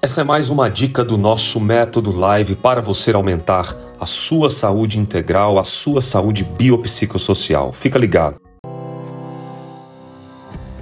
[0.00, 5.00] Essa é mais uma dica do nosso método live para você aumentar a sua saúde
[5.00, 7.72] integral, a sua saúde biopsicossocial.
[7.72, 8.36] Fica ligado.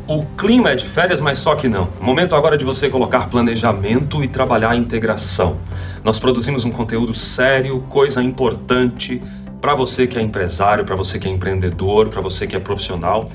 [0.06, 1.88] O clima é de férias, mas só que não.
[2.00, 5.58] Momento agora é de você colocar planejamento e trabalhar a integração.
[6.04, 9.22] Nós produzimos um conteúdo sério, coisa importante
[9.58, 13.30] para você que é empresário, para você que é empreendedor, para você que é profissional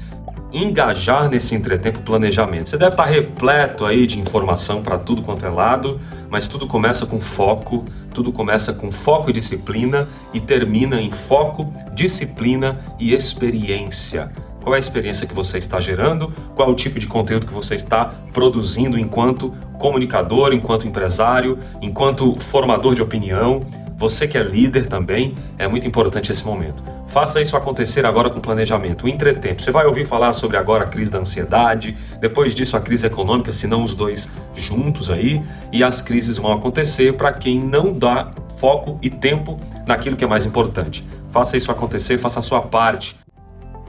[0.55, 2.69] engajar nesse entretempo planejamento.
[2.69, 5.99] Você deve estar repleto aí de informação para tudo quanto é lado,
[6.29, 11.73] mas tudo começa com foco, tudo começa com foco e disciplina e termina em foco,
[11.93, 14.31] disciplina e experiência.
[14.63, 16.33] Qual é a experiência que você está gerando?
[16.55, 22.35] Qual é o tipo de conteúdo que você está produzindo enquanto comunicador, enquanto empresário, enquanto
[22.39, 23.63] formador de opinião?
[23.97, 26.94] Você que é líder também, é muito importante esse momento.
[27.15, 29.05] Faça isso acontecer agora com planejamento.
[29.05, 29.61] O entretempo.
[29.61, 33.53] Você vai ouvir falar sobre agora a crise da ansiedade, depois disso a crise econômica,
[33.53, 38.33] se não os dois juntos aí, e as crises vão acontecer para quem não dá
[38.57, 39.57] foco e tempo
[39.87, 41.07] naquilo que é mais importante.
[41.31, 43.17] Faça isso acontecer, faça a sua parte.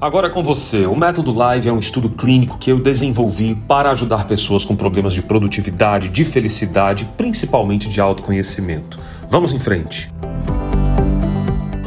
[0.01, 4.29] Agora com você, o Método Live é um estudo clínico que eu desenvolvi para ajudar
[4.29, 9.01] pessoas com problemas de produtividade, de felicidade, principalmente de autoconhecimento.
[9.29, 10.15] Vamos em frente.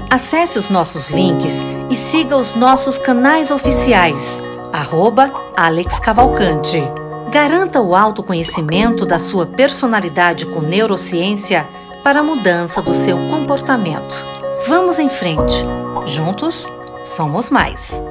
[0.10, 4.42] Acesse os nossos links e siga os nossos canais oficiais.
[4.74, 6.80] Arroba Alex Cavalcante.
[7.32, 11.68] Garanta o autoconhecimento da sua personalidade com neurociência
[12.04, 14.26] para a mudança do seu comportamento.
[14.68, 15.64] Vamos em frente.
[16.08, 16.68] Juntos,
[17.06, 18.02] somos mais.